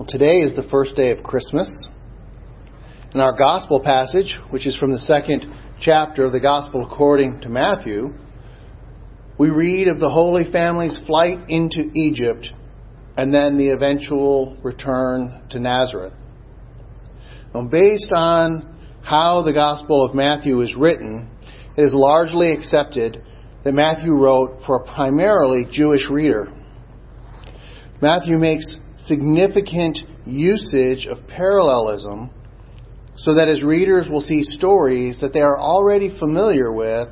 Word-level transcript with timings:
Well, 0.00 0.08
today 0.08 0.38
is 0.38 0.56
the 0.56 0.66
first 0.70 0.96
day 0.96 1.10
of 1.10 1.22
Christmas. 1.22 1.70
In 3.12 3.20
our 3.20 3.36
gospel 3.36 3.82
passage, 3.84 4.34
which 4.48 4.66
is 4.66 4.74
from 4.78 4.92
the 4.92 4.98
second 5.00 5.44
chapter 5.78 6.24
of 6.24 6.32
the 6.32 6.40
gospel 6.40 6.86
according 6.90 7.42
to 7.42 7.50
Matthew, 7.50 8.14
we 9.38 9.50
read 9.50 9.88
of 9.88 10.00
the 10.00 10.08
Holy 10.08 10.50
Family's 10.50 10.96
flight 11.06 11.50
into 11.50 11.90
Egypt 11.94 12.48
and 13.18 13.34
then 13.34 13.58
the 13.58 13.72
eventual 13.72 14.56
return 14.62 15.42
to 15.50 15.60
Nazareth. 15.60 16.14
Now, 17.52 17.68
based 17.70 18.10
on 18.10 18.80
how 19.02 19.42
the 19.42 19.52
Gospel 19.52 20.02
of 20.02 20.14
Matthew 20.14 20.62
is 20.62 20.74
written, 20.74 21.28
it 21.76 21.82
is 21.82 21.92
largely 21.94 22.52
accepted 22.52 23.22
that 23.64 23.72
Matthew 23.72 24.12
wrote 24.12 24.62
for 24.64 24.76
a 24.76 24.94
primarily 24.94 25.66
Jewish 25.70 26.08
reader. 26.08 26.50
Matthew 28.00 28.38
makes 28.38 28.78
significant 29.06 29.98
usage 30.24 31.06
of 31.06 31.26
parallelism 31.26 32.30
so 33.16 33.34
that 33.34 33.48
his 33.48 33.62
readers 33.62 34.08
will 34.08 34.20
see 34.20 34.42
stories 34.42 35.18
that 35.20 35.32
they 35.32 35.40
are 35.40 35.58
already 35.58 36.16
familiar 36.18 36.72
with 36.72 37.08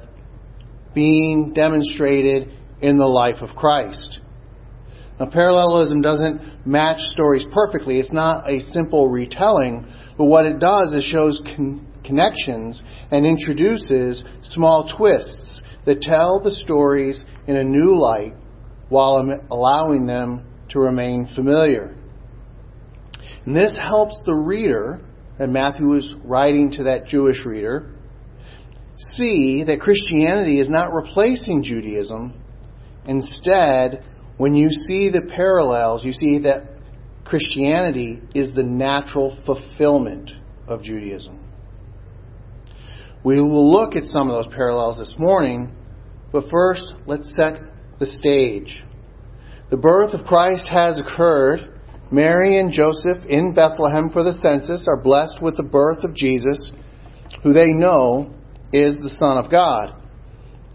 being 0.95 1.53
demonstrated 1.55 2.51
in 2.81 2.97
the 2.97 3.07
life 3.07 3.43
of 3.43 3.55
Christ. 3.55 4.21
Now, 5.21 5.27
parallelism 5.27 6.01
doesn't 6.01 6.67
match 6.67 7.01
stories 7.13 7.47
perfectly. 7.53 7.99
It's 7.99 8.13
not 8.13 8.49
a 8.49 8.61
simple 8.61 9.09
retelling, 9.09 9.87
but 10.17 10.27
what 10.27 10.47
it 10.47 10.61
does 10.61 10.95
is 10.95 11.05
shows 11.05 11.43
con- 11.57 11.87
connections 12.05 12.81
and 13.11 13.27
introduces 13.27 14.25
small 14.43 14.91
twists 14.97 15.61
that 15.87 16.01
tell 16.01 16.41
the 16.41 16.53
stories 16.53 17.21
in 17.47 17.57
a 17.57 17.65
new 17.65 17.99
light 17.99 18.35
while 18.89 19.23
allowing 19.51 20.07
them 20.07 20.48
to 20.71 20.79
remain 20.79 21.29
familiar. 21.35 21.95
And 23.45 23.57
this 23.57 23.77
helps 23.77 24.23
the 24.27 24.35
reader, 24.35 25.01
and 25.39 25.53
Matthew 25.53 25.95
is 25.95 26.15
writing 26.25 26.73
to 26.73 26.85
that 26.85 27.07
Jewish 27.07 27.45
reader, 27.45 27.95
see 29.13 29.65
that 29.67 29.81
Christianity 29.81 30.61
is 30.61 30.69
not 30.69 30.93
replacing 30.93 31.63
Judaism. 31.63 32.35
Instead, 33.07 34.05
when 34.37 34.55
you 34.55 34.71
see 34.71 35.11
the 35.11 35.31
parallels, 35.35 36.05
you 36.05 36.13
see 36.13 36.41
that 36.41 36.65
Christianity 37.25 38.21
is 38.35 38.55
the 38.55 38.63
natural 38.63 39.39
fulfillment 39.45 40.31
of 40.67 40.83
Judaism. 40.83 41.39
We 43.25 43.41
will 43.41 43.71
look 43.71 43.97
at 43.97 44.05
some 44.05 44.31
of 44.31 44.45
those 44.45 44.55
parallels 44.55 44.99
this 44.99 45.13
morning, 45.19 45.75
but 46.33 46.45
first, 46.51 46.95
let's 47.07 47.31
set 47.37 47.61
the 47.99 48.07
stage. 48.07 48.85
The 49.71 49.77
birth 49.77 50.15
of 50.15 50.25
Christ 50.25 50.67
has 50.71 50.99
occurred. 50.99 51.75
Mary 52.11 52.59
and 52.59 52.73
Joseph 52.73 53.19
in 53.29 53.53
Bethlehem 53.55 54.09
for 54.11 54.23
the 54.23 54.33
census 54.43 54.87
are 54.89 55.03
blessed 55.03 55.43
with 55.43 55.59
the 55.59 55.63
birth 55.63 56.05
of 56.05 56.15
Jesus, 56.15 56.73
who 57.43 57.53
they 57.53 57.69
know 57.69 58.33
is 58.73 58.97
the 58.97 59.15
Son 59.19 59.37
of 59.37 59.51
God. 59.51 59.95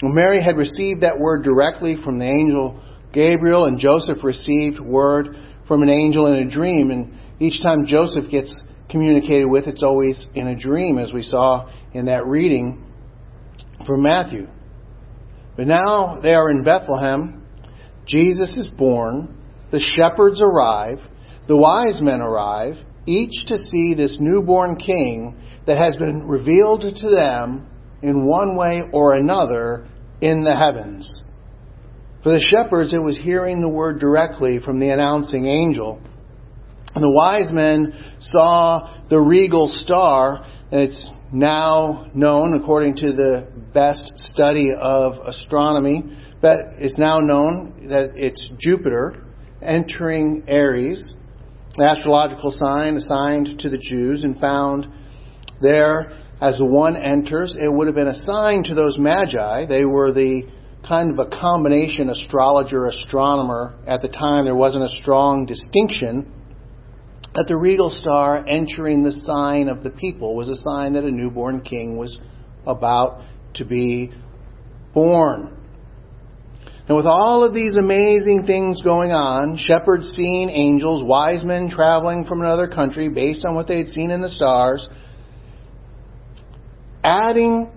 Mary 0.03 0.43
had 0.43 0.57
received 0.57 1.01
that 1.01 1.17
word 1.17 1.43
directly 1.43 1.97
from 2.03 2.19
the 2.19 2.27
angel 2.27 2.83
Gabriel, 3.13 3.65
and 3.65 3.79
Joseph 3.79 4.23
received 4.23 4.79
word 4.79 5.37
from 5.67 5.81
an 5.81 5.89
angel 5.89 6.27
in 6.27 6.47
a 6.47 6.51
dream. 6.51 6.91
And 6.91 7.13
each 7.39 7.61
time 7.63 7.85
Joseph 7.87 8.29
gets 8.29 8.61
communicated 8.89 9.45
with, 9.45 9.65
it's 9.65 9.83
always 9.83 10.27
in 10.35 10.47
a 10.47 10.55
dream, 10.55 10.99
as 10.99 11.13
we 11.13 11.21
saw 11.23 11.71
in 11.93 12.05
that 12.05 12.25
reading 12.27 12.83
from 13.87 14.03
Matthew. 14.03 14.47
But 15.55 15.67
now 15.67 16.19
they 16.21 16.33
are 16.33 16.49
in 16.49 16.63
Bethlehem 16.63 17.42
Jesus 18.05 18.55
is 18.57 18.67
born, 18.67 19.37
the 19.71 19.79
shepherds 19.79 20.41
arrive, 20.41 20.99
the 21.47 21.57
wise 21.57 21.99
men 22.01 22.21
arrive, 22.21 22.75
each 23.05 23.47
to 23.47 23.57
see 23.57 23.93
this 23.95 24.17
newborn 24.19 24.77
king 24.77 25.35
that 25.67 25.77
has 25.77 25.95
been 25.95 26.27
revealed 26.27 26.81
to 26.81 27.09
them 27.09 27.67
in 28.01 28.25
one 28.25 28.57
way 28.57 28.81
or 28.91 29.13
another 29.13 29.87
in 30.21 30.43
the 30.43 30.55
heavens. 30.55 31.21
For 32.23 32.29
the 32.29 32.39
shepherds, 32.39 32.93
it 32.93 32.99
was 32.99 33.17
hearing 33.17 33.61
the 33.61 33.69
word 33.69 33.99
directly 33.99 34.59
from 34.63 34.79
the 34.79 34.89
announcing 34.89 35.45
angel. 35.45 36.01
And 36.95 37.03
the 37.03 37.09
wise 37.09 37.51
men 37.51 37.93
saw 38.19 39.01
the 39.09 39.19
regal 39.19 39.67
star, 39.67 40.45
and 40.71 40.81
it's 40.81 41.11
now 41.33 42.11
known, 42.13 42.53
according 42.53 42.95
to 42.97 43.11
the 43.11 43.47
best 43.73 44.13
study 44.15 44.71
of 44.71 45.13
astronomy, 45.25 46.03
but 46.41 46.57
it's 46.77 46.99
now 46.99 47.19
known 47.19 47.87
that 47.89 48.11
it's 48.15 48.49
Jupiter 48.59 49.25
entering 49.61 50.43
Aries, 50.47 51.13
the 51.75 51.85
astrological 51.85 52.51
sign 52.51 52.97
assigned 52.97 53.59
to 53.59 53.69
the 53.69 53.79
Jews 53.79 54.23
and 54.23 54.39
found 54.39 54.87
there 55.59 56.19
as 56.39 56.57
the 56.57 56.65
one 56.65 56.95
enters. 56.95 57.55
It 57.59 57.71
would 57.71 57.87
have 57.87 57.95
been 57.95 58.07
a 58.07 58.23
sign 58.25 58.63
to 58.65 58.75
those 58.75 58.99
magi. 58.99 59.65
They 59.65 59.85
were 59.85 60.11
the 60.11 60.43
kind 60.87 61.11
of 61.11 61.17
a 61.17 61.29
combination 61.29 62.09
astrologer, 62.09 62.87
astronomer. 62.87 63.73
At 63.87 64.01
the 64.01 64.09
time, 64.09 64.45
there 64.45 64.55
wasn't 64.55 64.83
a 64.83 64.89
strong 65.01 65.45
distinction 65.47 66.31
that 67.35 67.47
the 67.47 67.55
regal 67.55 67.89
star 67.89 68.45
entering 68.47 69.03
the 69.03 69.11
sign 69.11 69.67
of 69.67 69.83
the 69.83 69.89
people 69.89 70.35
was 70.35 70.49
a 70.49 70.55
sign 70.55 70.93
that 70.93 71.03
a 71.03 71.11
newborn 71.11 71.61
king 71.61 71.97
was 71.97 72.19
about 72.65 73.21
to 73.55 73.65
be 73.65 74.11
born. 74.93 75.57
And 76.87 76.97
with 76.97 77.05
all 77.05 77.43
of 77.43 77.53
these 77.53 77.75
amazing 77.75 78.43
things 78.45 78.81
going 78.81 79.11
on, 79.11 79.57
shepherds 79.57 80.11
seeing 80.17 80.49
angels, 80.49 81.01
wise 81.03 81.43
men 81.43 81.69
traveling 81.69 82.25
from 82.25 82.41
another 82.41 82.67
country 82.67 83.09
based 83.09 83.45
on 83.45 83.55
what 83.55 83.67
they 83.67 83.77
had 83.77 83.87
seen 83.87 84.11
in 84.11 84.21
the 84.21 84.29
stars, 84.29 84.87
adding 87.03 87.71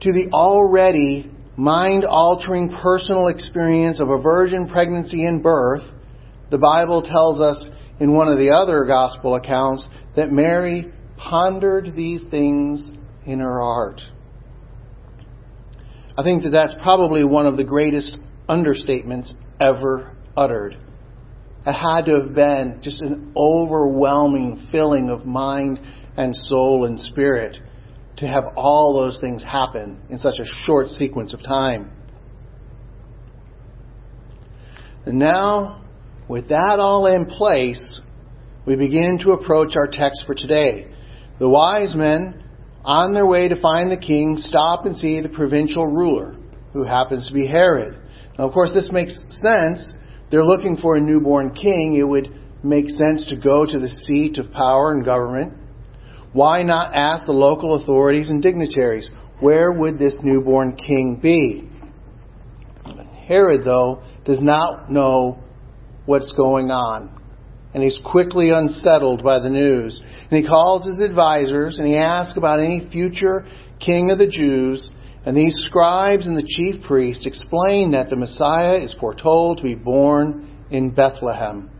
to 0.00 0.12
the 0.12 0.30
already 0.32 1.30
mind 1.56 2.04
altering 2.04 2.76
personal 2.82 3.28
experience 3.28 4.00
of 4.00 4.08
a 4.08 4.20
virgin 4.20 4.68
pregnancy 4.68 5.26
and 5.26 5.42
birth, 5.42 5.82
the 6.50 6.58
Bible 6.58 7.02
tells 7.02 7.40
us 7.40 7.68
in 8.00 8.14
one 8.14 8.28
of 8.28 8.38
the 8.38 8.50
other 8.50 8.86
gospel 8.86 9.34
accounts 9.36 9.86
that 10.16 10.32
Mary 10.32 10.90
pondered 11.16 11.94
these 11.94 12.22
things 12.30 12.94
in 13.26 13.40
her 13.40 13.60
heart. 13.60 14.00
I 16.16 16.22
think 16.22 16.42
that 16.42 16.50
that's 16.50 16.74
probably 16.82 17.24
one 17.24 17.46
of 17.46 17.56
the 17.56 17.64
greatest 17.64 18.16
understatements 18.48 19.32
ever 19.60 20.16
uttered. 20.36 20.76
It 21.66 21.72
had 21.72 22.06
to 22.06 22.22
have 22.22 22.34
been 22.34 22.80
just 22.82 23.02
an 23.02 23.32
overwhelming 23.36 24.68
filling 24.72 25.10
of 25.10 25.26
mind 25.26 25.78
and 26.16 26.34
soul 26.34 26.86
and 26.86 26.98
spirit 26.98 27.58
to 28.16 28.26
have 28.26 28.44
all 28.56 28.94
those 28.94 29.20
things 29.20 29.42
happen 29.44 30.00
in 30.08 30.18
such 30.18 30.38
a 30.38 30.44
short 30.64 30.88
sequence 30.88 31.34
of 31.34 31.42
time. 31.42 31.90
And 35.06 35.18
now, 35.18 35.79
with 36.30 36.48
that 36.48 36.78
all 36.78 37.06
in 37.06 37.26
place, 37.26 38.00
we 38.64 38.76
begin 38.76 39.18
to 39.20 39.32
approach 39.32 39.72
our 39.74 39.88
text 39.90 40.22
for 40.26 40.34
today. 40.36 40.86
The 41.40 41.48
wise 41.48 41.96
men, 41.96 42.44
on 42.84 43.14
their 43.14 43.26
way 43.26 43.48
to 43.48 43.60
find 43.60 43.90
the 43.90 43.98
king, 43.98 44.36
stop 44.38 44.86
and 44.86 44.94
see 44.94 45.20
the 45.20 45.28
provincial 45.28 45.88
ruler, 45.88 46.36
who 46.72 46.84
happens 46.84 47.26
to 47.26 47.34
be 47.34 47.48
Herod. 47.48 47.98
Now, 48.38 48.46
of 48.46 48.54
course, 48.54 48.70
this 48.72 48.90
makes 48.92 49.12
sense. 49.42 49.92
They're 50.30 50.44
looking 50.44 50.76
for 50.76 50.94
a 50.94 51.00
newborn 51.00 51.52
king. 51.52 51.96
It 51.98 52.04
would 52.04 52.32
make 52.62 52.88
sense 52.90 53.28
to 53.30 53.36
go 53.36 53.66
to 53.66 53.78
the 53.80 53.88
seat 54.04 54.38
of 54.38 54.52
power 54.52 54.92
and 54.92 55.04
government. 55.04 55.54
Why 56.32 56.62
not 56.62 56.94
ask 56.94 57.26
the 57.26 57.32
local 57.32 57.82
authorities 57.82 58.28
and 58.28 58.40
dignitaries, 58.40 59.10
where 59.40 59.72
would 59.72 59.98
this 59.98 60.14
newborn 60.22 60.76
king 60.76 61.18
be? 61.20 61.68
Herod, 63.26 63.62
though, 63.64 64.04
does 64.24 64.40
not 64.40 64.92
know 64.92 65.42
what's 66.10 66.32
going 66.32 66.70
on. 66.70 67.16
And 67.72 67.82
he's 67.82 68.00
quickly 68.04 68.50
unsettled 68.50 69.22
by 69.22 69.38
the 69.38 69.48
news. 69.48 70.02
And 70.30 70.42
he 70.42 70.46
calls 70.46 70.84
his 70.84 71.00
advisors 71.00 71.78
and 71.78 71.86
he 71.86 71.96
asks 71.96 72.36
about 72.36 72.60
any 72.60 72.88
future 72.90 73.46
king 73.78 74.10
of 74.10 74.18
the 74.18 74.28
Jews 74.28 74.90
and 75.24 75.36
these 75.36 75.54
scribes 75.68 76.26
and 76.26 76.36
the 76.36 76.46
chief 76.46 76.82
priests 76.82 77.26
explain 77.26 77.90
that 77.92 78.08
the 78.08 78.16
Messiah 78.16 78.78
is 78.78 78.94
foretold 78.98 79.58
to 79.58 79.62
be 79.62 79.74
born 79.74 80.48
in 80.70 80.90
Bethlehem. 80.90 81.70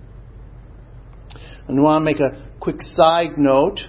And 1.67 1.79
I 1.79 1.83
want 1.83 2.03
to 2.03 2.05
make 2.05 2.21
a 2.21 2.51
quick 2.61 2.83
side 2.83 3.39
note 3.39 3.81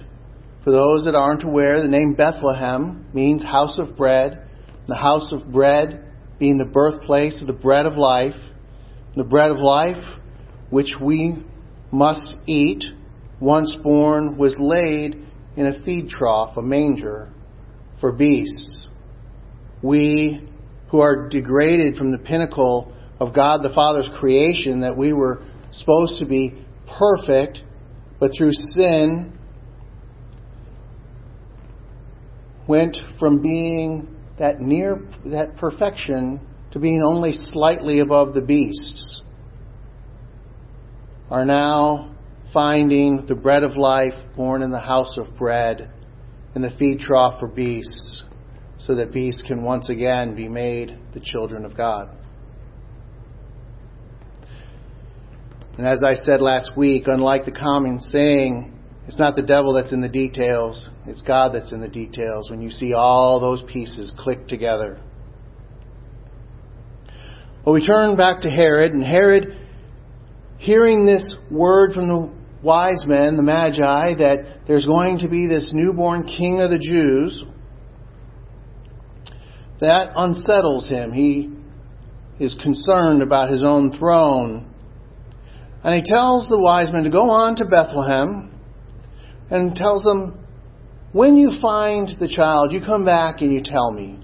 for 0.64 0.70
those 0.70 1.04
that 1.04 1.14
aren't 1.14 1.44
aware. 1.44 1.82
The 1.82 1.88
name 1.88 2.14
Bethlehem 2.14 3.06
means 3.12 3.42
house 3.42 3.78
of 3.78 3.96
bread. 3.96 4.48
The 4.88 4.96
house 4.96 5.32
of 5.32 5.52
bread 5.52 6.02
being 6.38 6.56
the 6.56 6.72
birthplace 6.72 7.40
of 7.42 7.46
the 7.46 7.52
bread 7.52 7.84
of 7.84 7.96
life. 7.96 8.36
The 9.16 9.24
bread 9.24 9.50
of 9.50 9.58
life, 9.58 10.02
which 10.72 10.96
we 10.98 11.36
must 11.90 12.34
eat, 12.46 12.82
once 13.40 13.74
born, 13.82 14.38
was 14.38 14.56
laid 14.58 15.22
in 15.54 15.66
a 15.66 15.84
feed 15.84 16.08
trough, 16.08 16.56
a 16.56 16.62
manger, 16.62 17.28
for 18.00 18.10
beasts. 18.10 18.88
We 19.82 20.48
who 20.88 21.00
are 21.00 21.28
degraded 21.28 21.96
from 21.96 22.10
the 22.10 22.16
pinnacle 22.16 22.90
of 23.20 23.34
God 23.34 23.62
the 23.62 23.74
Father's 23.74 24.08
creation, 24.18 24.80
that 24.80 24.96
we 24.96 25.12
were 25.12 25.42
supposed 25.72 26.18
to 26.20 26.26
be 26.26 26.64
perfect, 26.98 27.58
but 28.18 28.30
through 28.36 28.52
sin 28.52 29.38
went 32.66 32.96
from 33.18 33.42
being 33.42 34.08
that 34.38 34.60
near 34.60 35.02
that 35.26 35.54
perfection 35.58 36.40
to 36.70 36.78
being 36.78 37.02
only 37.02 37.32
slightly 37.48 38.00
above 38.00 38.32
the 38.32 38.40
beasts 38.40 39.22
are 41.32 41.46
now 41.46 42.14
finding 42.52 43.24
the 43.26 43.34
bread 43.34 43.62
of 43.62 43.74
life 43.74 44.12
born 44.36 44.60
in 44.60 44.70
the 44.70 44.78
house 44.78 45.16
of 45.16 45.34
bread 45.38 45.90
and 46.54 46.62
the 46.62 46.70
feed 46.78 46.98
trough 47.00 47.40
for 47.40 47.48
beasts 47.48 48.22
so 48.78 48.94
that 48.96 49.14
beasts 49.14 49.42
can 49.46 49.64
once 49.64 49.88
again 49.88 50.36
be 50.36 50.46
made 50.46 50.94
the 51.14 51.20
children 51.20 51.64
of 51.64 51.74
God. 51.74 52.10
And 55.78 55.86
as 55.86 56.04
I 56.04 56.16
said 56.22 56.42
last 56.42 56.76
week, 56.76 57.04
unlike 57.06 57.46
the 57.46 57.52
common 57.52 58.00
saying, 58.00 58.78
it's 59.06 59.18
not 59.18 59.34
the 59.34 59.42
devil 59.42 59.72
that's 59.72 59.94
in 59.94 60.02
the 60.02 60.10
details, 60.10 60.90
it's 61.06 61.22
God 61.22 61.54
that's 61.54 61.72
in 61.72 61.80
the 61.80 61.88
details 61.88 62.50
when 62.50 62.60
you 62.60 62.68
see 62.68 62.92
all 62.92 63.40
those 63.40 63.64
pieces 63.72 64.12
click 64.18 64.48
together. 64.48 65.00
Well, 67.64 67.72
we 67.72 67.86
turn 67.86 68.18
back 68.18 68.42
to 68.42 68.50
Herod, 68.50 68.92
and 68.92 69.02
Herod, 69.02 69.56
hearing 70.62 71.06
this 71.06 71.36
word 71.50 71.92
from 71.92 72.06
the 72.06 72.30
wise 72.62 73.04
men, 73.04 73.36
the 73.36 73.42
Magi, 73.42 74.14
that 74.18 74.60
there's 74.68 74.86
going 74.86 75.18
to 75.18 75.28
be 75.28 75.48
this 75.48 75.70
newborn 75.72 76.24
king 76.24 76.60
of 76.60 76.70
the 76.70 76.78
Jews, 76.78 77.44
that 79.80 80.12
unsettles 80.14 80.88
him. 80.88 81.12
He 81.12 81.50
is 82.38 82.56
concerned 82.62 83.22
about 83.22 83.50
his 83.50 83.64
own 83.64 83.98
throne. 83.98 84.72
And 85.82 86.00
he 86.00 86.08
tells 86.08 86.48
the 86.48 86.60
wise 86.60 86.92
men 86.92 87.02
to 87.02 87.10
go 87.10 87.30
on 87.30 87.56
to 87.56 87.64
Bethlehem 87.64 88.54
and 89.50 89.74
tells 89.74 90.04
them, 90.04 90.38
when 91.10 91.36
you 91.36 91.58
find 91.60 92.08
the 92.20 92.28
child, 92.28 92.72
you 92.72 92.80
come 92.80 93.04
back 93.04 93.40
and 93.40 93.52
you 93.52 93.62
tell 93.64 93.90
me. 93.90 94.20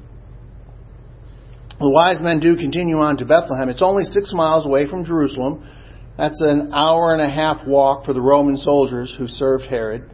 The 1.81 1.91
wise 1.91 2.21
men 2.21 2.39
do 2.39 2.57
continue 2.57 2.99
on 2.99 3.17
to 3.17 3.25
Bethlehem. 3.25 3.69
It's 3.69 3.83
only 3.83 4.05
six 4.05 4.33
miles 4.33 4.67
away 4.67 4.89
from 4.89 5.05
Jerusalem. 5.05 5.69
That's 6.19 6.41
an 6.41 6.73
hour 6.75 7.13
and 7.15 7.23
a 7.23 7.31
half 7.31 7.65
walk 7.65 8.05
for 8.05 8.13
the 8.13 8.21
Roman 8.21 8.57
soldiers 8.57 9.15
who 9.17 9.29
served 9.29 9.67
Herod. 9.67 10.11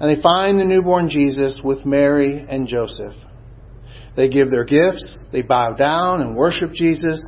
And 0.00 0.10
they 0.10 0.20
find 0.20 0.58
the 0.58 0.64
newborn 0.64 1.08
Jesus 1.08 1.60
with 1.62 1.86
Mary 1.86 2.44
and 2.48 2.66
Joseph. 2.66 3.14
They 4.16 4.28
give 4.28 4.50
their 4.50 4.64
gifts, 4.64 5.26
they 5.30 5.42
bow 5.42 5.74
down 5.74 6.20
and 6.20 6.36
worship 6.36 6.72
Jesus, 6.74 7.24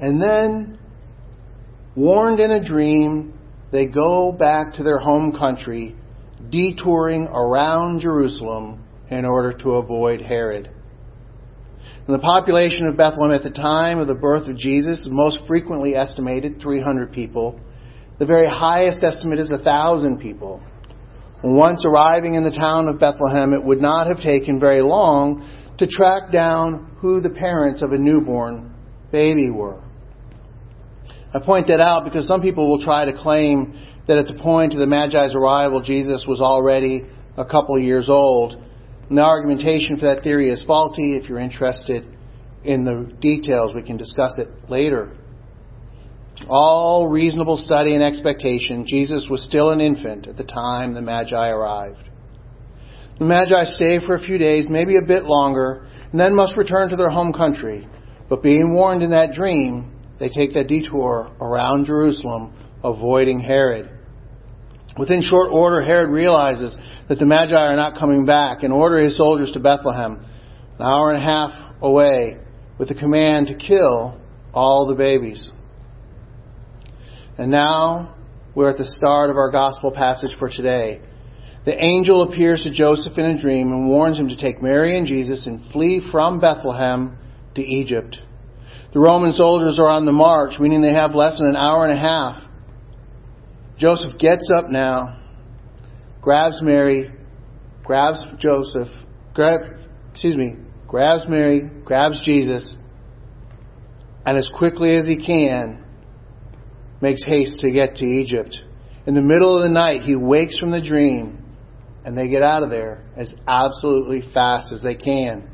and 0.00 0.20
then, 0.20 0.78
warned 1.94 2.40
in 2.40 2.50
a 2.50 2.66
dream, 2.66 3.38
they 3.70 3.86
go 3.86 4.32
back 4.32 4.74
to 4.74 4.82
their 4.82 4.98
home 4.98 5.32
country, 5.38 5.94
detouring 6.50 7.28
around 7.28 8.00
Jerusalem 8.00 8.82
in 9.10 9.26
order 9.26 9.56
to 9.58 9.72
avoid 9.72 10.22
Herod. 10.22 10.70
The 12.08 12.20
population 12.20 12.86
of 12.86 12.96
Bethlehem 12.96 13.34
at 13.34 13.42
the 13.42 13.50
time 13.50 13.98
of 13.98 14.06
the 14.06 14.14
birth 14.14 14.46
of 14.46 14.56
Jesus 14.56 15.00
is 15.00 15.08
most 15.10 15.40
frequently 15.48 15.96
estimated 15.96 16.60
300 16.62 17.12
people. 17.12 17.58
The 18.20 18.26
very 18.26 18.48
highest 18.48 19.02
estimate 19.02 19.40
is 19.40 19.50
1,000 19.50 20.20
people. 20.20 20.62
Once 21.42 21.84
arriving 21.84 22.34
in 22.34 22.44
the 22.44 22.52
town 22.52 22.86
of 22.86 23.00
Bethlehem, 23.00 23.52
it 23.52 23.62
would 23.62 23.80
not 23.80 24.06
have 24.06 24.20
taken 24.20 24.60
very 24.60 24.82
long 24.82 25.50
to 25.78 25.86
track 25.88 26.30
down 26.30 26.96
who 27.00 27.20
the 27.20 27.30
parents 27.30 27.82
of 27.82 27.90
a 27.90 27.98
newborn 27.98 28.72
baby 29.10 29.50
were. 29.50 29.82
I 31.34 31.40
point 31.40 31.66
that 31.66 31.80
out 31.80 32.04
because 32.04 32.28
some 32.28 32.40
people 32.40 32.68
will 32.68 32.84
try 32.84 33.04
to 33.04 33.18
claim 33.18 33.76
that 34.06 34.16
at 34.16 34.28
the 34.28 34.40
point 34.40 34.72
of 34.72 34.78
the 34.78 34.86
Magi's 34.86 35.34
arrival, 35.34 35.82
Jesus 35.82 36.24
was 36.26 36.40
already 36.40 37.02
a 37.36 37.44
couple 37.44 37.76
of 37.76 37.82
years 37.82 38.08
old. 38.08 38.62
And 39.08 39.18
the 39.18 39.22
argumentation 39.22 39.96
for 39.96 40.06
that 40.06 40.22
theory 40.22 40.50
is 40.50 40.64
faulty. 40.64 41.16
If 41.16 41.28
you're 41.28 41.38
interested 41.38 42.04
in 42.64 42.84
the 42.84 43.12
details, 43.20 43.74
we 43.74 43.82
can 43.82 43.96
discuss 43.96 44.38
it 44.38 44.48
later. 44.68 45.12
All 46.48 47.08
reasonable 47.08 47.56
study 47.56 47.94
and 47.94 48.02
expectation, 48.02 48.84
Jesus 48.86 49.26
was 49.30 49.44
still 49.44 49.70
an 49.70 49.80
infant 49.80 50.26
at 50.26 50.36
the 50.36 50.44
time 50.44 50.92
the 50.92 51.00
Magi 51.00 51.48
arrived. 51.48 52.10
The 53.18 53.24
Magi 53.24 53.64
stay 53.64 54.00
for 54.04 54.16
a 54.16 54.20
few 54.22 54.36
days, 54.36 54.68
maybe 54.68 54.96
a 54.96 55.06
bit 55.06 55.24
longer, 55.24 55.86
and 56.10 56.20
then 56.20 56.34
must 56.34 56.56
return 56.56 56.90
to 56.90 56.96
their 56.96 57.08
home 57.08 57.32
country. 57.32 57.88
But 58.28 58.42
being 58.42 58.74
warned 58.74 59.02
in 59.02 59.10
that 59.10 59.34
dream, 59.34 59.92
they 60.18 60.28
take 60.28 60.52
that 60.54 60.68
detour 60.68 61.30
around 61.40 61.86
Jerusalem, 61.86 62.52
avoiding 62.84 63.40
Herod. 63.40 63.90
Within 64.98 65.20
short 65.20 65.50
order, 65.52 65.82
Herod 65.82 66.10
realizes 66.10 66.76
that 67.08 67.18
the 67.18 67.26
Magi 67.26 67.54
are 67.54 67.76
not 67.76 67.98
coming 67.98 68.24
back 68.24 68.62
and 68.62 68.72
order 68.72 68.98
his 68.98 69.16
soldiers 69.16 69.52
to 69.52 69.60
Bethlehem, 69.60 70.24
an 70.78 70.84
hour 70.84 71.12
and 71.12 71.22
a 71.22 71.24
half 71.24 71.50
away, 71.82 72.38
with 72.78 72.88
the 72.88 72.94
command 72.94 73.48
to 73.48 73.54
kill 73.54 74.18
all 74.54 74.86
the 74.86 74.94
babies. 74.94 75.50
And 77.38 77.50
now 77.50 78.14
we're 78.54 78.70
at 78.70 78.78
the 78.78 78.90
start 78.98 79.28
of 79.28 79.36
our 79.36 79.50
gospel 79.50 79.90
passage 79.90 80.30
for 80.38 80.48
today. 80.48 81.02
The 81.66 81.82
angel 81.82 82.22
appears 82.22 82.62
to 82.62 82.72
Joseph 82.72 83.18
in 83.18 83.24
a 83.24 83.40
dream 83.40 83.72
and 83.72 83.88
warns 83.88 84.18
him 84.18 84.28
to 84.28 84.36
take 84.36 84.62
Mary 84.62 84.96
and 84.96 85.06
Jesus 85.06 85.46
and 85.46 85.70
flee 85.72 86.00
from 86.10 86.40
Bethlehem 86.40 87.18
to 87.56 87.60
Egypt. 87.60 88.18
The 88.94 89.00
Roman 89.00 89.32
soldiers 89.32 89.78
are 89.78 89.88
on 89.88 90.06
the 90.06 90.12
march, 90.12 90.58
meaning 90.58 90.80
they 90.80 90.94
have 90.94 91.14
less 91.14 91.38
than 91.38 91.48
an 91.48 91.56
hour 91.56 91.86
and 91.86 91.98
a 91.98 92.00
half. 92.00 92.42
Joseph 93.78 94.18
gets 94.18 94.50
up 94.56 94.70
now, 94.70 95.20
grabs 96.22 96.62
Mary, 96.62 97.12
grabs 97.84 98.20
Joseph, 98.38 98.88
grab, 99.34 99.60
excuse 100.12 100.34
me, 100.34 100.56
grabs 100.88 101.24
Mary, 101.28 101.70
grabs 101.84 102.22
Jesus, 102.24 102.76
and 104.24 104.38
as 104.38 104.50
quickly 104.56 104.96
as 104.96 105.06
he 105.06 105.24
can, 105.24 105.84
makes 107.02 107.22
haste 107.24 107.60
to 107.60 107.70
get 107.70 107.96
to 107.96 108.04
Egypt. 108.04 108.56
In 109.06 109.14
the 109.14 109.20
middle 109.20 109.56
of 109.56 109.62
the 109.62 109.72
night, 109.72 110.02
he 110.02 110.16
wakes 110.16 110.58
from 110.58 110.70
the 110.70 110.80
dream, 110.80 111.44
and 112.04 112.16
they 112.16 112.28
get 112.28 112.42
out 112.42 112.62
of 112.62 112.70
there 112.70 113.04
as 113.14 113.32
absolutely 113.46 114.22
fast 114.32 114.72
as 114.72 114.80
they 114.82 114.94
can. 114.94 115.50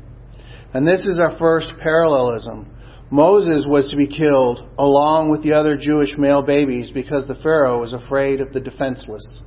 And 0.73 0.87
this 0.87 1.01
is 1.01 1.19
our 1.19 1.37
first 1.37 1.69
parallelism. 1.81 2.73
Moses 3.13 3.63
was 3.69 3.91
to 3.91 3.95
be 3.95 4.07
killed 4.07 4.67
along 4.79 5.29
with 5.29 5.43
the 5.43 5.53
other 5.53 5.77
Jewish 5.77 6.17
male 6.17 6.41
babies 6.41 6.89
because 6.91 7.27
the 7.27 7.35
Pharaoh 7.35 7.79
was 7.79 7.93
afraid 7.93 8.41
of 8.41 8.53
the 8.53 8.59
defenseless. 8.59 9.43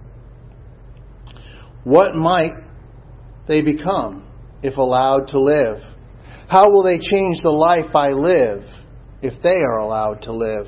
What 1.83 2.15
might 2.15 2.53
they 3.49 3.63
become 3.63 4.25
if 4.63 4.77
allowed 4.77 5.27
to 5.31 5.41
live? 5.41 5.79
How 6.49 6.71
will 6.71 6.85
they 6.85 7.01
change 7.01 7.41
the 7.43 7.51
life 7.51 7.93
I 7.93 8.11
live 8.11 8.63
if 9.21 9.43
they 9.43 9.63
are 9.63 9.79
allowed 9.79 10.23
to 10.23 10.33
live? 10.33 10.67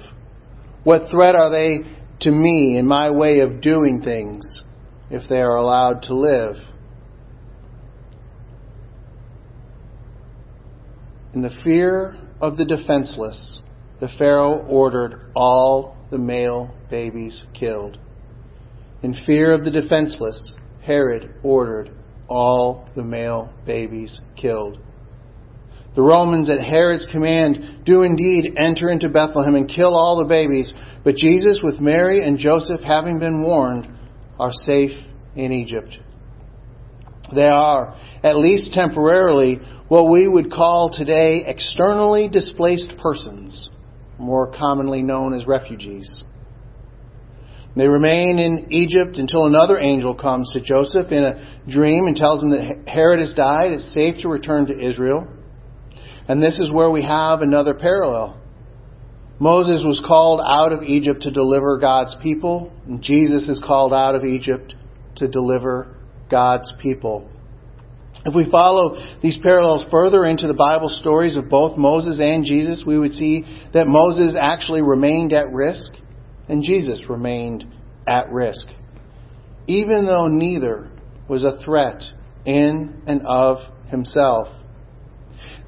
What 0.83 1.09
threat 1.09 1.37
are 1.37 1.51
they 1.53 1.89
to 2.23 2.33
me 2.33 2.79
in 2.79 2.85
my 2.85 3.13
way 3.13 3.39
of 3.39 3.61
doing 3.61 4.03
things 4.03 4.45
if 5.09 5.29
they 5.29 5.41
are 5.41 5.55
allowed 5.55 6.03
to 6.09 6.15
live? 6.15 6.57
In 11.33 11.43
the 11.43 11.57
fear 11.63 12.17
of 12.41 12.57
the 12.57 12.65
defenseless, 12.65 13.61
the 14.01 14.09
Pharaoh 14.19 14.65
ordered 14.69 15.31
all 15.35 15.97
the 16.11 16.19
male 16.19 16.75
babies 16.91 17.45
killed. 17.59 17.99
In 19.03 19.15
fear 19.27 19.53
of 19.53 19.65
the 19.65 19.71
defenseless, 19.71 20.53
Herod 20.83 21.35
ordered 21.43 21.91
all 22.29 22.89
the 22.95 23.05
male 23.05 23.53
babies 23.67 24.21
killed. 24.37 24.79
The 25.95 26.03
Romans, 26.03 26.49
at 26.49 26.61
Herod's 26.61 27.07
command, 27.11 27.85
do 27.85 28.03
indeed 28.03 28.55
enter 28.57 28.91
into 28.91 29.09
Bethlehem 29.09 29.57
and 29.57 29.69
kill 29.69 29.97
all 29.97 30.19
the 30.19 30.29
babies, 30.29 30.73
but 31.03 31.17
Jesus, 31.17 31.61
with 31.63 31.81
Mary 31.81 32.25
and 32.25 32.39
Joseph 32.39 32.83
having 32.83 33.19
been 33.19 33.43
warned, 33.43 33.89
are 34.39 34.53
safe 34.53 34.93
in 35.35 35.51
Egypt. 35.51 35.99
They 37.35 37.49
are, 37.49 37.97
at 38.23 38.37
least 38.37 38.73
temporarily, 38.73 39.61
what 39.89 40.11
we 40.11 40.29
would 40.29 40.53
call 40.53 40.91
today 40.93 41.45
externally 41.47 42.29
displaced 42.29 42.93
persons, 43.03 43.71
more 44.19 44.53
commonly 44.53 45.03
known 45.03 45.35
as 45.35 45.47
refugees. 45.47 46.25
They 47.75 47.87
remain 47.87 48.39
in 48.39 48.73
Egypt 48.73 49.17
until 49.19 49.47
another 49.47 49.79
angel 49.79 50.15
comes 50.15 50.51
to 50.53 50.61
Joseph 50.61 51.13
in 51.13 51.23
a 51.23 51.61
dream 51.69 52.07
and 52.07 52.17
tells 52.17 52.43
him 52.43 52.51
that 52.51 52.89
Herod 52.89 53.21
has 53.21 53.35
died. 53.35 53.73
It's 53.73 53.95
safe 53.95 54.17
to 54.23 54.29
return 54.29 54.67
to 54.67 54.79
Israel. 54.79 55.29
And 56.27 56.43
this 56.43 56.59
is 56.59 56.73
where 56.73 56.91
we 56.91 57.03
have 57.03 57.41
another 57.41 57.75
parallel. 57.75 58.39
Moses 59.39 59.85
was 59.85 60.03
called 60.05 60.41
out 60.45 60.73
of 60.73 60.83
Egypt 60.83 61.23
to 61.23 61.31
deliver 61.31 61.79
God's 61.79 62.15
people, 62.23 62.73
and 62.87 63.01
Jesus 63.01 63.49
is 63.49 63.63
called 63.65 63.95
out 63.95 64.17
of 64.17 64.25
Egypt 64.25 64.75
to 65.17 65.29
deliver 65.29 65.97
God's 66.29 66.73
people. 66.83 67.31
If 68.27 68.35
we 68.35 68.51
follow 68.51 68.97
these 69.23 69.39
parallels 69.43 69.87
further 69.91 70.25
into 70.27 70.47
the 70.47 70.55
Bible 70.55 70.89
stories 70.89 71.37
of 71.37 71.49
both 71.49 71.79
Moses 71.79 72.19
and 72.21 72.45
Jesus, 72.45 72.83
we 72.87 72.99
would 72.99 73.13
see 73.13 73.45
that 73.75 73.87
Moses 73.87 74.37
actually 74.39 74.83
remained 74.83 75.33
at 75.33 75.53
risk 75.53 75.93
and 76.49 76.63
Jesus 76.63 77.09
remained 77.09 77.65
at 78.07 78.31
risk, 78.33 78.67
even 79.67 80.07
though 80.07 80.27
neither 80.27 80.91
was 81.29 81.45
a 81.45 81.63
threat 81.65 82.03
in 82.45 83.03
and 83.07 83.23
of 83.27 83.59
himself. 83.89 84.49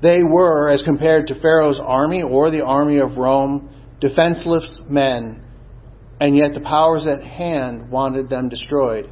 They 0.02 0.22
were, 0.22 0.70
as 0.70 0.82
compared 0.82 1.26
to 1.26 1.40
Pharaoh's 1.40 1.80
army 1.80 2.22
or 2.22 2.50
the 2.50 2.64
army 2.64 2.98
of 2.98 3.18
Rome, 3.18 3.68
defenseless 4.00 4.80
men, 4.88 5.42
and 6.18 6.36
yet 6.36 6.54
the 6.54 6.60
powers 6.60 7.06
at 7.06 7.22
hand 7.22 7.90
wanted 7.90 8.30
them 8.30 8.48
destroyed. 8.48 9.10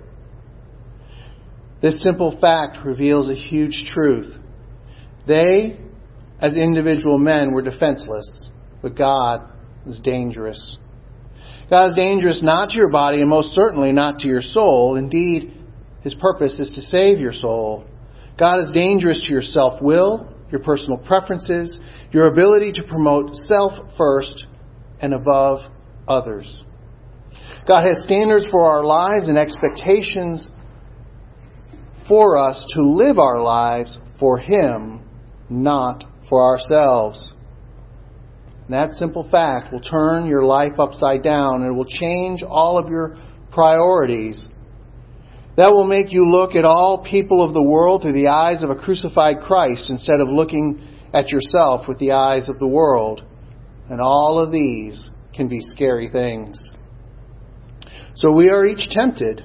This 1.81 2.03
simple 2.03 2.37
fact 2.41 2.79
reveals 2.85 3.31
a 3.31 3.35
huge 3.35 3.85
truth. 3.93 4.37
They, 5.27 5.79
as 6.41 6.57
individual 6.57 7.19
men, 7.19 7.53
were 7.53 7.63
defenseless, 7.63 8.49
but 8.83 8.97
God 8.97 9.49
is 9.87 10.01
dangerous. 10.01 10.77
God 11.71 11.91
is 11.91 11.97
dangerous 11.97 12.43
not 12.43 12.71
to 12.71 12.77
your 12.77 12.91
body 12.91 13.21
and 13.21 13.29
most 13.29 13.55
certainly 13.55 13.93
not 13.93 14.21
to 14.21 14.29
your 14.29 14.43
soul. 14.43 14.97
Indeed, 14.97 15.53
His 16.03 16.15
purpose 16.15 16.59
is 16.59 16.71
to 16.73 16.81
save 16.81 17.21
your 17.21 17.33
soul. 17.33 17.85
God 18.39 18.59
is 18.61 18.73
dangerous 18.73 19.23
to 19.27 19.33
your 19.33 19.43
self 19.43 19.81
will, 19.83 20.33
your 20.51 20.63
personal 20.63 20.97
preferences, 20.97 21.79
your 22.11 22.29
ability 22.29 22.73
to 22.73 22.85
promote 22.85 23.35
self 23.35 23.73
first 23.97 24.47
and 25.01 25.13
above 25.13 25.61
others. 26.07 26.65
God 27.67 27.85
has 27.85 28.05
standards 28.05 28.47
for 28.51 28.71
our 28.71 28.85
lives 28.85 29.29
and 29.29 29.37
expectations 29.37 30.49
for 32.09 32.37
us 32.37 32.65
to 32.75 32.83
live 32.83 33.19
our 33.19 33.41
lives 33.43 33.99
for 34.19 34.39
Him, 34.39 35.07
not 35.49 36.05
for 36.29 36.43
ourselves. 36.43 37.33
And 38.65 38.75
that 38.75 38.93
simple 38.95 39.29
fact 39.31 39.73
will 39.73 39.81
turn 39.81 40.27
your 40.27 40.45
life 40.45 40.79
upside 40.79 41.23
down 41.23 41.63
and 41.63 41.71
it 41.71 41.73
will 41.73 41.85
change 41.85 42.43
all 42.43 42.79
of 42.79 42.89
your 42.89 43.17
priorities. 43.53 44.45
That 45.57 45.71
will 45.71 45.87
make 45.87 46.13
you 46.13 46.25
look 46.27 46.55
at 46.55 46.65
all 46.65 47.05
people 47.05 47.43
of 47.43 47.55
the 47.55 47.63
world 47.63 48.03
through 48.03 48.13
the 48.13 48.29
eyes 48.29 48.63
of 48.63 48.71
a 48.71 48.77
crucified 48.77 49.41
Christ 49.41 49.91
instead 49.91 50.21
of 50.21 50.29
looking 50.29 50.81
at 51.13 51.31
yourself 51.31 51.89
with 51.89 51.99
the 51.99 52.13
eyes 52.13 52.49
of 52.49 52.59
the 52.59 52.67
world. 52.67 53.23
And 53.89 54.01
all 54.01 54.39
of 54.39 54.53
these 54.53 55.11
can 55.35 55.49
be 55.49 55.61
scary 55.61 56.09
things. 56.11 56.71
So 58.15 58.33
we 58.33 58.51
are 58.51 58.67
each 58.67 58.91
tempted, 58.91 59.45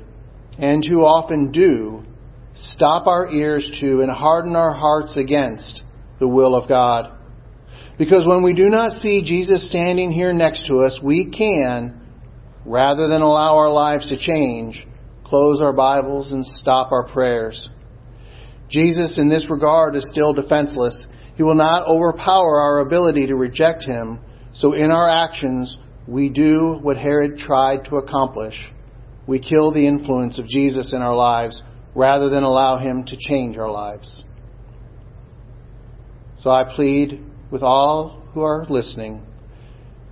and 0.57 0.83
too 0.83 1.01
often 1.05 1.51
do, 1.51 2.03
stop 2.55 3.07
our 3.07 3.31
ears 3.31 3.69
to 3.79 4.01
and 4.01 4.11
harden 4.11 4.55
our 4.55 4.73
hearts 4.73 5.17
against 5.17 5.83
the 6.19 6.27
will 6.27 6.55
of 6.55 6.69
God. 6.69 7.11
Because 7.97 8.25
when 8.25 8.43
we 8.43 8.53
do 8.53 8.69
not 8.69 8.93
see 8.93 9.23
Jesus 9.23 9.67
standing 9.67 10.11
here 10.11 10.33
next 10.33 10.67
to 10.67 10.79
us, 10.79 10.99
we 11.03 11.31
can, 11.31 12.01
rather 12.65 13.07
than 13.07 13.21
allow 13.21 13.57
our 13.57 13.71
lives 13.71 14.09
to 14.09 14.17
change, 14.17 14.85
close 15.23 15.61
our 15.61 15.73
Bibles 15.73 16.31
and 16.31 16.45
stop 16.45 16.91
our 16.91 17.07
prayers. 17.07 17.69
Jesus, 18.69 19.19
in 19.19 19.29
this 19.29 19.47
regard, 19.49 19.95
is 19.95 20.09
still 20.11 20.33
defenseless. 20.33 21.05
He 21.35 21.43
will 21.43 21.55
not 21.55 21.87
overpower 21.87 22.59
our 22.59 22.79
ability 22.79 23.27
to 23.27 23.35
reject 23.35 23.83
him, 23.83 24.19
so 24.55 24.73
in 24.73 24.91
our 24.91 25.09
actions, 25.09 25.77
we 26.07 26.29
do 26.29 26.79
what 26.81 26.97
Herod 26.97 27.37
tried 27.37 27.85
to 27.85 27.97
accomplish. 27.97 28.55
We 29.25 29.39
kill 29.39 29.71
the 29.71 29.87
influence 29.87 30.37
of 30.37 30.47
Jesus 30.47 30.93
in 30.93 31.01
our 31.01 31.15
lives 31.15 31.61
rather 31.95 32.29
than 32.29 32.43
allow 32.43 32.77
him 32.77 33.03
to 33.05 33.17
change 33.17 33.57
our 33.57 33.69
lives. 33.69 34.23
So 36.39 36.49
I 36.49 36.73
plead 36.75 37.23
with 37.51 37.61
all 37.61 38.23
who 38.33 38.41
are 38.41 38.65
listening 38.69 39.25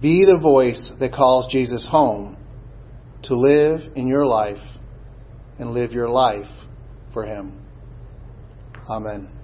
be 0.02 0.26
the 0.26 0.38
voice 0.38 0.92
that 1.00 1.14
calls 1.14 1.52
Jesus 1.52 1.86
home 1.90 2.36
to 3.24 3.36
live 3.36 3.82
in 3.96 4.08
your 4.08 4.26
life 4.26 4.58
and 5.60 5.72
live 5.72 5.92
your 5.92 6.10
life 6.10 6.50
for 7.14 7.24
him. 7.24 7.62
Amen. 8.90 9.41